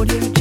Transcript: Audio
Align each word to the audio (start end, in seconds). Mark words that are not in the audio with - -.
Audio 0.00 0.39